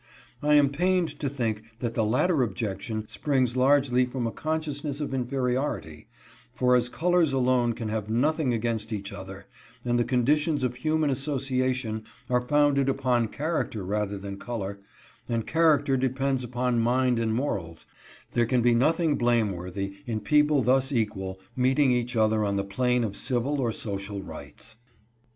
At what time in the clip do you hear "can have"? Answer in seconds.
7.73-8.09